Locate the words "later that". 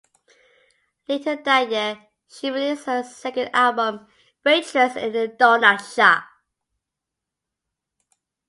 1.07-1.69